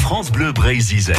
France 0.00 0.30
Bleu 0.30 0.52
Brésil. 0.52 1.12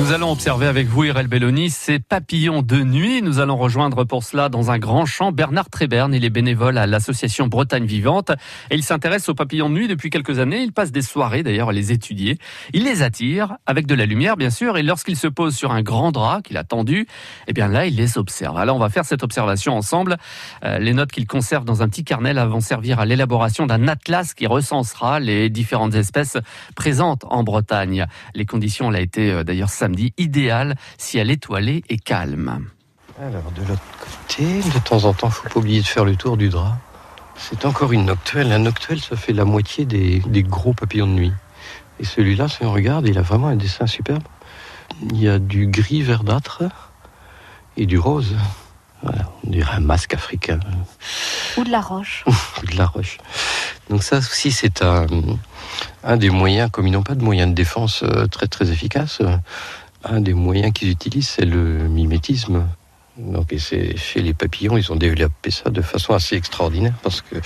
Nous 0.00 0.12
allons 0.12 0.32
observer 0.32 0.66
avec 0.66 0.88
vous, 0.88 1.04
Irel 1.04 1.28
Belloni, 1.28 1.68
ces 1.68 1.98
papillons 1.98 2.62
de 2.62 2.82
nuit. 2.82 3.20
Nous 3.20 3.38
allons 3.38 3.58
rejoindre 3.58 4.04
pour 4.04 4.24
cela 4.24 4.48
dans 4.48 4.70
un 4.70 4.78
grand 4.78 5.04
champ 5.04 5.30
Bernard 5.30 5.68
Tréberne. 5.68 6.14
Il 6.14 6.24
est 6.24 6.30
bénévole 6.30 6.78
à 6.78 6.86
l'association 6.86 7.48
Bretagne 7.48 7.84
Vivante 7.84 8.30
et 8.70 8.76
il 8.76 8.82
s'intéresse 8.82 9.28
aux 9.28 9.34
papillons 9.34 9.68
de 9.68 9.74
nuit 9.74 9.88
depuis 9.88 10.08
quelques 10.08 10.38
années. 10.38 10.62
Il 10.62 10.72
passe 10.72 10.90
des 10.90 11.02
soirées 11.02 11.42
d'ailleurs 11.42 11.68
à 11.68 11.72
les 11.72 11.92
étudier. 11.92 12.38
Il 12.72 12.84
les 12.84 13.02
attire 13.02 13.58
avec 13.66 13.86
de 13.86 13.94
la 13.94 14.06
lumière, 14.06 14.38
bien 14.38 14.48
sûr, 14.48 14.78
et 14.78 14.82
lorsqu'il 14.82 15.16
se 15.16 15.28
pose 15.28 15.54
sur 15.54 15.70
un 15.70 15.82
grand 15.82 16.12
drap 16.12 16.40
qu'il 16.40 16.56
a 16.56 16.64
tendu, 16.64 17.06
eh 17.46 17.52
bien 17.52 17.68
là, 17.68 17.84
il 17.84 17.94
les 17.94 18.16
observe. 18.16 18.56
Alors, 18.56 18.76
on 18.76 18.80
va 18.80 18.88
faire 18.88 19.04
cette 19.04 19.22
observation 19.22 19.76
ensemble. 19.76 20.16
Euh, 20.64 20.78
les 20.78 20.94
notes 20.94 21.12
qu'il 21.12 21.26
conserve 21.26 21.66
dans 21.66 21.82
un 21.82 21.88
petit 21.90 22.04
carnet 22.04 22.32
vont 22.32 22.60
servir 22.60 23.00
à 23.00 23.04
l'élaboration 23.04 23.66
d'un 23.66 23.86
atlas 23.86 24.32
qui 24.32 24.46
recensera 24.46 25.20
les 25.20 25.50
différentes 25.50 25.94
espèces 25.94 26.38
présentes 26.74 27.26
en 27.28 27.44
Bretagne. 27.44 28.06
Les 28.34 28.46
conditions, 28.46 28.86
on 28.86 28.90
l'a 28.90 29.00
été 29.00 29.30
euh, 29.30 29.44
d'ailleurs 29.44 29.68
samedi 29.68 29.89
dit 29.94 30.12
idéal, 30.18 30.76
ciel 30.98 31.30
étoilé 31.30 31.82
et 31.88 31.98
calme. 31.98 32.66
Alors 33.20 33.50
de 33.52 33.62
l'autre 33.62 33.82
côté, 33.98 34.62
de 34.62 34.78
temps 34.78 35.04
en 35.04 35.12
temps, 35.12 35.30
faut 35.30 35.48
pas 35.48 35.58
oublier 35.58 35.80
de 35.80 35.86
faire 35.86 36.04
le 36.04 36.16
tour 36.16 36.36
du 36.36 36.48
drap. 36.48 36.78
C'est 37.36 37.64
encore 37.64 37.92
une 37.92 38.04
noctuelle. 38.04 38.52
Un 38.52 38.58
noctuelle, 38.58 39.00
ça 39.00 39.16
fait 39.16 39.32
la 39.32 39.44
moitié 39.44 39.84
des, 39.84 40.22
gros 40.42 40.74
papillons 40.74 41.06
de 41.06 41.12
nuit. 41.12 41.32
Et 41.98 42.04
celui-là, 42.04 42.48
si 42.48 42.64
on 42.64 42.72
regarde, 42.72 43.08
il 43.08 43.18
a 43.18 43.22
vraiment 43.22 43.48
un 43.48 43.56
dessin 43.56 43.86
superbe. 43.86 44.22
Il 45.10 45.20
y 45.20 45.28
a 45.28 45.38
du 45.38 45.66
gris 45.66 46.02
verdâtre 46.02 46.62
et 47.76 47.86
du 47.86 47.98
rose. 47.98 48.36
on 49.02 49.10
dirait 49.50 49.76
un 49.76 49.80
masque 49.80 50.14
africain. 50.14 50.60
Ou 51.56 51.64
de 51.64 51.70
la 51.70 51.80
roche. 51.80 52.24
Ou 52.62 52.66
de 52.66 52.76
la 52.76 52.86
roche. 52.86 53.18
Donc 53.88 54.02
ça 54.02 54.18
aussi, 54.18 54.52
c'est 54.52 54.82
un, 54.82 55.06
un 56.04 56.16
des 56.16 56.30
moyens, 56.30 56.70
comme 56.70 56.86
ils 56.86 56.92
n'ont 56.92 57.02
pas 57.02 57.14
de 57.14 57.22
moyens 57.22 57.50
de 57.50 57.54
défense 57.54 58.02
euh, 58.02 58.26
très 58.26 58.46
très 58.46 58.70
efficaces, 58.70 59.22
un 60.04 60.20
des 60.20 60.34
moyens 60.34 60.72
qu'ils 60.72 60.90
utilisent, 60.90 61.28
c'est 61.28 61.44
le 61.44 61.88
mimétisme. 61.88 62.66
Donc, 63.18 63.54
c'est 63.58 63.96
chez 63.96 64.22
les 64.22 64.32
papillons, 64.32 64.78
ils 64.78 64.90
ont 64.92 64.96
développé 64.96 65.50
ça 65.50 65.68
de 65.68 65.82
façon 65.82 66.14
assez 66.14 66.36
extraordinaire 66.36 66.94
parce 67.02 67.20
que 67.20 67.36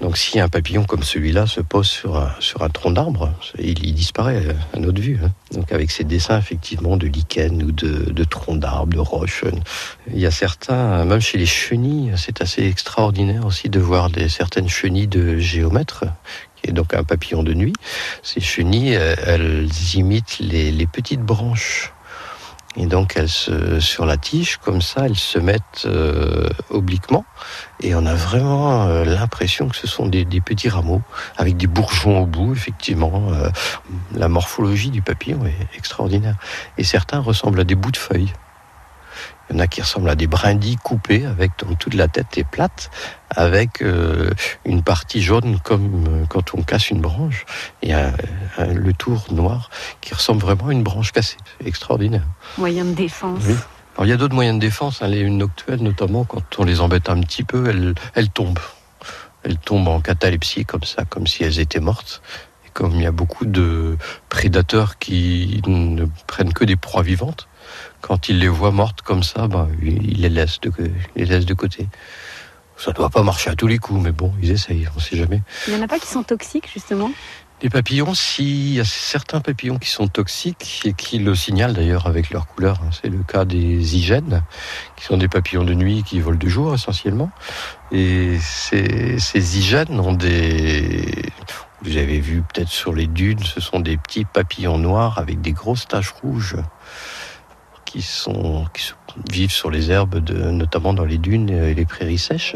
donc 0.00 0.16
si 0.16 0.40
un 0.40 0.48
papillon 0.48 0.84
comme 0.84 1.04
celui-là 1.04 1.46
se 1.46 1.60
pose 1.60 1.86
sur 1.86 2.16
un, 2.16 2.32
sur 2.40 2.62
un 2.62 2.68
tronc 2.68 2.90
d'arbre, 2.90 3.32
il, 3.58 3.94
disparaît 3.94 4.42
à 4.74 4.78
notre 4.78 5.00
vue. 5.00 5.20
Hein. 5.22 5.30
Donc, 5.52 5.70
avec 5.72 5.90
ces 5.90 6.04
dessins 6.04 6.38
effectivement 6.38 6.96
de 6.96 7.06
lichen 7.06 7.62
ou 7.62 7.70
de, 7.70 8.10
de 8.10 8.24
troncs 8.24 8.58
d'arbres, 8.58 8.92
de 8.92 8.98
roches, 8.98 9.44
il 10.12 10.18
y 10.18 10.26
a 10.26 10.30
certains, 10.32 11.04
même 11.04 11.20
chez 11.20 11.38
les 11.38 11.46
chenilles, 11.46 12.12
c'est 12.16 12.40
assez 12.40 12.66
extraordinaire 12.66 13.46
aussi 13.46 13.68
de 13.68 13.78
voir 13.78 14.10
des, 14.10 14.28
certaines 14.28 14.68
chenilles 14.68 15.06
de 15.06 15.38
géomètres 15.38 16.06
qui 16.60 16.70
est 16.70 16.72
donc 16.72 16.94
un 16.94 17.04
papillon 17.04 17.42
de 17.42 17.54
nuit. 17.54 17.72
Ces 18.22 18.40
chenilles, 18.40 18.92
elles 18.94 19.68
imitent 19.94 20.38
les, 20.40 20.86
petites 20.86 21.22
branches 21.22 21.92
et 22.76 22.86
donc 22.86 23.14
elles 23.16 23.28
se, 23.28 23.80
sur 23.80 24.06
la 24.06 24.16
tige, 24.16 24.58
comme 24.58 24.80
ça, 24.80 25.06
elles 25.06 25.16
se 25.16 25.38
mettent 25.38 25.86
euh, 25.86 26.48
obliquement. 26.70 27.24
Et 27.80 27.94
on 27.96 28.06
a 28.06 28.14
vraiment 28.14 28.86
euh, 28.86 29.04
l'impression 29.04 29.68
que 29.68 29.76
ce 29.76 29.88
sont 29.88 30.06
des, 30.06 30.24
petits 30.40 30.68
rameaux, 30.68 31.02
avec 31.36 31.56
des 31.56 31.66
bourgeons 31.66 32.22
au 32.22 32.26
bout, 32.26 32.52
effectivement. 32.52 33.32
Euh, 33.32 33.48
la 34.14 34.28
morphologie 34.28 34.90
du 34.90 35.02
papillon 35.02 35.44
est 35.46 35.76
extraordinaire. 35.76 36.36
Et 36.78 36.84
certains 36.84 37.18
ressemblent 37.18 37.60
à 37.60 37.64
des 37.64 37.74
bouts 37.74 37.90
de 37.90 37.96
feuilles. 37.96 38.32
Il 39.50 39.56
y 39.56 39.56
en 39.56 39.62
a 39.62 39.66
qui 39.66 39.82
ressemblent 39.82 40.08
à 40.08 40.14
des 40.14 40.28
brindilles 40.28 40.76
coupées, 40.76 41.26
avec 41.26 41.50
donc 41.58 41.76
toute 41.78 41.94
la 41.94 42.06
tête 42.06 42.38
est 42.38 42.44
plate, 42.44 42.90
avec 43.30 43.82
euh, 43.82 44.30
une 44.64 44.82
partie 44.82 45.20
jaune 45.20 45.58
comme 45.58 46.04
euh, 46.06 46.24
quand 46.28 46.54
on 46.54 46.62
casse 46.62 46.90
une 46.90 47.00
branche, 47.00 47.44
et 47.82 47.92
le 48.58 48.92
tour 48.92 49.26
noir 49.32 49.70
qui 50.00 50.14
ressemble 50.14 50.40
vraiment 50.40 50.68
à 50.68 50.72
une 50.72 50.84
branche 50.84 51.10
cassée. 51.10 51.36
C'est 51.58 51.66
extraordinaire. 51.66 52.24
Moyen 52.58 52.84
de 52.84 52.92
défense. 52.92 53.42
Oui. 53.44 53.54
Alors, 53.96 54.06
il 54.06 54.10
y 54.10 54.12
a 54.12 54.16
d'autres 54.16 54.34
moyens 54.34 54.56
de 54.56 54.60
défense. 54.60 55.02
Hein, 55.02 55.08
les 55.08 55.28
noctuelles, 55.28 55.82
notamment, 55.82 56.24
quand 56.24 56.58
on 56.58 56.64
les 56.64 56.80
embête 56.80 57.10
un 57.10 57.20
petit 57.20 57.42
peu, 57.42 57.68
elles, 57.68 57.94
elles 58.14 58.30
tombent. 58.30 58.60
Elles 59.42 59.58
tombent 59.58 59.88
en 59.88 60.00
catalepsie, 60.00 60.64
comme 60.64 60.84
ça, 60.84 61.04
comme 61.04 61.26
si 61.26 61.42
elles 61.42 61.58
étaient 61.58 61.80
mortes 61.80 62.22
comme 62.72 62.94
il 62.94 63.02
y 63.02 63.06
a 63.06 63.12
beaucoup 63.12 63.46
de 63.46 63.96
prédateurs 64.28 64.98
qui 64.98 65.60
ne 65.66 66.06
prennent 66.26 66.52
que 66.52 66.64
des 66.64 66.76
proies 66.76 67.02
vivantes, 67.02 67.48
quand 68.00 68.28
ils 68.28 68.38
les 68.38 68.48
voient 68.48 68.70
mortes 68.70 69.02
comme 69.02 69.22
ça, 69.22 69.48
ben, 69.48 69.68
ils 69.82 70.20
les 70.20 70.28
laissent 70.28 70.60
de, 70.60 70.72
les 71.16 71.24
laissent 71.24 71.46
de 71.46 71.54
côté. 71.54 71.88
Ça 72.76 72.92
ne 72.92 72.96
doit 72.96 73.10
pas 73.10 73.22
marcher 73.22 73.50
à 73.50 73.54
tous 73.54 73.66
les 73.66 73.78
coups, 73.78 74.00
mais 74.00 74.12
bon, 74.12 74.32
ils 74.42 74.50
essayent, 74.50 74.88
on 74.92 74.96
ne 74.96 75.00
sait 75.00 75.16
jamais. 75.16 75.42
Il 75.66 75.74
n'y 75.74 75.80
en 75.80 75.84
a 75.84 75.88
pas 75.88 75.98
qui 75.98 76.06
sont 76.06 76.22
toxiques, 76.22 76.70
justement? 76.72 77.10
Les 77.62 77.68
papillons, 77.68 78.14
s'il 78.14 78.72
y 78.72 78.80
a 78.80 78.86
certains 78.86 79.40
papillons 79.40 79.78
qui 79.78 79.90
sont 79.90 80.08
toxiques 80.08 80.80
et 80.86 80.94
qui 80.94 81.18
le 81.18 81.34
signalent 81.34 81.74
d'ailleurs 81.74 82.06
avec 82.06 82.30
leur 82.30 82.46
couleur. 82.46 82.80
Hein. 82.82 82.88
C'est 82.90 83.10
le 83.10 83.22
cas 83.22 83.44
des 83.44 83.96
hygiènes, 83.96 84.42
qui 84.96 85.04
sont 85.04 85.18
des 85.18 85.28
papillons 85.28 85.64
de 85.64 85.74
nuit 85.74 86.02
qui 86.02 86.20
volent 86.20 86.38
de 86.38 86.48
jour 86.48 86.72
essentiellement. 86.72 87.30
Et 87.92 88.38
ces, 88.40 89.18
ces 89.18 89.58
hygiènes 89.58 90.00
ont 90.00 90.14
des, 90.14 91.30
vous 91.82 91.96
avez 91.96 92.18
vu 92.18 92.42
peut-être 92.42 92.68
sur 92.68 92.94
les 92.94 93.06
dunes, 93.06 93.42
ce 93.44 93.60
sont 93.60 93.80
des 93.80 93.96
petits 93.96 94.24
papillons 94.24 94.78
noirs 94.78 95.18
avec 95.18 95.40
des 95.40 95.52
grosses 95.52 95.86
taches 95.86 96.12
rouges 96.22 96.56
qui 97.90 98.02
sont 98.02 98.66
qui 98.72 98.92
vivent 99.32 99.50
sur 99.50 99.70
les 99.70 99.90
herbes, 99.90 100.18
de, 100.18 100.34
notamment 100.34 100.94
dans 100.94 101.04
les 101.04 101.18
dunes 101.18 101.50
et 101.50 101.74
les 101.74 101.84
prairies 101.84 102.18
sèches. 102.18 102.54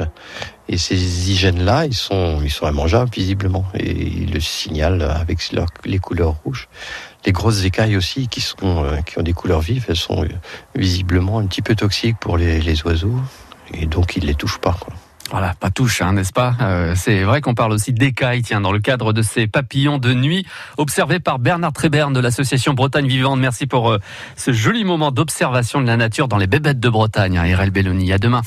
Et 0.69 0.78
ces 0.78 0.95
hygiènes-là, 1.31 1.87
ils 1.87 1.95
sont 1.95 2.41
ils 2.43 2.50
sont 2.50 2.69
immangeables 2.69 3.11
visiblement 3.11 3.65
et 3.75 3.91
ils 3.91 4.33
le 4.33 4.41
signalent 4.41 5.03
avec 5.03 5.41
les 5.84 5.99
couleurs 5.99 6.37
rouges. 6.44 6.69
Les 7.27 7.33
grosses 7.33 7.65
écailles 7.65 7.97
aussi, 7.97 8.28
qui 8.28 8.41
sont 8.41 8.84
euh, 8.84 9.00
qui 9.03 9.19
ont 9.19 9.23
des 9.23 9.33
couleurs 9.33 9.61
vives, 9.61 9.87
elles 9.89 9.97
sont 9.97 10.25
visiblement 10.77 11.41
un 11.41 11.47
petit 11.47 11.62
peu 11.62 11.75
toxiques 11.75 12.19
pour 12.21 12.37
les, 12.37 12.61
les 12.61 12.83
oiseaux 12.84 13.19
et 13.73 13.87
donc 13.87 14.17
ils 14.17 14.25
les 14.25 14.34
touchent 14.34 14.61
pas. 14.61 14.78
Voilà, 15.31 15.55
pas 15.59 15.71
touche, 15.71 16.03
hein, 16.03 16.12
n'est-ce 16.12 16.33
pas? 16.33 16.55
Euh, 16.61 16.95
C'est 16.97 17.23
vrai 17.23 17.41
qu'on 17.41 17.55
parle 17.55 17.73
aussi 17.73 17.93
d'écailles, 17.93 18.43
tiens, 18.43 18.61
dans 18.61 18.73
le 18.73 18.79
cadre 18.79 19.12
de 19.12 19.23
ces 19.23 19.47
papillons 19.47 19.99
de 19.99 20.12
nuit 20.12 20.47
observés 20.77 21.19
par 21.19 21.39
Bernard 21.39 21.73
Tréberne 21.73 22.12
de 22.12 22.21
l'association 22.21 22.75
Bretagne 22.75 23.07
Vivante. 23.07 23.41
Merci 23.41 23.67
pour 23.67 23.91
euh, 23.91 23.99
ce 24.37 24.53
joli 24.53 24.85
moment 24.85 25.11
d'observation 25.11 25.81
de 25.81 25.87
la 25.87 25.97
nature 25.97 26.29
dans 26.29 26.37
les 26.37 26.47
bébêtes 26.47 26.81
de 26.81 26.89
Bretagne, 26.89 27.39
hein, 27.39 27.69
Belloni. 27.69 28.12
À 28.12 28.19
demain. 28.19 28.43